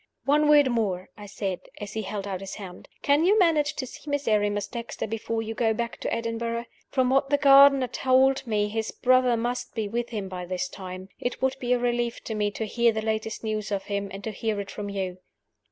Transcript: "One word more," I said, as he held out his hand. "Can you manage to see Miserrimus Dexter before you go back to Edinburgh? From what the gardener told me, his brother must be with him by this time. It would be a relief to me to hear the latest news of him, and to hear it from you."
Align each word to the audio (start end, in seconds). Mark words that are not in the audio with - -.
"One 0.25 0.49
word 0.49 0.71
more," 0.71 1.09
I 1.15 1.27
said, 1.27 1.59
as 1.79 1.93
he 1.93 2.01
held 2.01 2.25
out 2.25 2.41
his 2.41 2.55
hand. 2.55 2.87
"Can 3.03 3.23
you 3.23 3.37
manage 3.37 3.75
to 3.75 3.85
see 3.85 4.09
Miserrimus 4.09 4.65
Dexter 4.65 5.05
before 5.05 5.43
you 5.43 5.53
go 5.53 5.75
back 5.75 5.97
to 5.99 6.11
Edinburgh? 6.11 6.65
From 6.89 7.11
what 7.11 7.29
the 7.29 7.37
gardener 7.37 7.85
told 7.85 8.47
me, 8.47 8.67
his 8.67 8.89
brother 8.89 9.37
must 9.37 9.75
be 9.75 9.87
with 9.87 10.09
him 10.09 10.27
by 10.27 10.47
this 10.47 10.67
time. 10.67 11.09
It 11.19 11.39
would 11.39 11.55
be 11.59 11.71
a 11.71 11.77
relief 11.77 12.23
to 12.23 12.33
me 12.33 12.49
to 12.49 12.65
hear 12.65 12.91
the 12.91 13.03
latest 13.03 13.43
news 13.43 13.69
of 13.71 13.83
him, 13.83 14.09
and 14.11 14.23
to 14.23 14.31
hear 14.31 14.59
it 14.59 14.71
from 14.71 14.89
you." 14.89 15.19